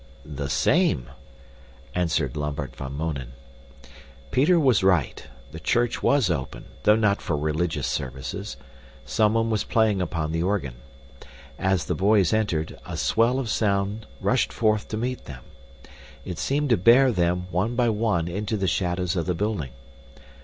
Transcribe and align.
"The 0.25 0.49
same," 0.49 1.11
answered 1.93 2.35
Lambert 2.35 2.75
van 2.75 2.91
Mounen. 2.93 3.33
Peter 4.31 4.59
was 4.59 4.83
right. 4.83 5.27
The 5.51 5.59
church 5.59 6.01
was 6.01 6.27
open, 6.31 6.65
though 6.81 6.95
not 6.95 7.21
for 7.21 7.37
religious 7.37 7.85
services. 7.85 8.57
Someone 9.05 9.51
was 9.51 9.63
playing 9.63 10.01
upon 10.01 10.31
the 10.31 10.41
organ. 10.41 10.73
As 11.59 11.85
the 11.85 11.93
boys 11.93 12.33
entered, 12.33 12.79
a 12.83 12.97
swell 12.97 13.37
of 13.37 13.47
sound 13.47 14.07
rushed 14.19 14.51
forth 14.51 14.87
to 14.87 14.97
meet 14.97 15.25
them. 15.25 15.43
It 16.25 16.39
seemed 16.39 16.71
to 16.71 16.77
bear 16.77 17.11
them, 17.11 17.45
one 17.51 17.75
by 17.75 17.89
one, 17.89 18.27
into 18.27 18.57
the 18.57 18.65
shadows 18.67 19.15
of 19.15 19.27
the 19.27 19.35
building. 19.35 19.69